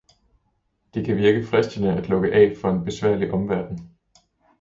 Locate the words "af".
2.33-2.57